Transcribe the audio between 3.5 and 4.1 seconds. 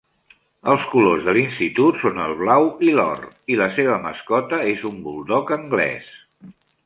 i la seva